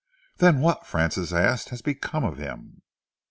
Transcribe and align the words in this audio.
"Then 0.37 0.61
what," 0.61 0.87
Francis 0.87 1.31
asked, 1.31 1.69
"has 1.69 1.83
become 1.83 2.23
of 2.23 2.39
him?" 2.39 2.81